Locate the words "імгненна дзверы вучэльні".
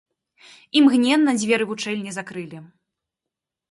0.81-2.11